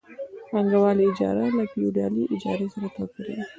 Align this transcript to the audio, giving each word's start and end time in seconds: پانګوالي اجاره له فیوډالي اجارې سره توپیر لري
پانګوالي 0.49 1.03
اجاره 1.09 1.45
له 1.57 1.63
فیوډالي 1.71 2.23
اجارې 2.33 2.67
سره 2.73 2.87
توپیر 2.95 3.25
لري 3.29 3.43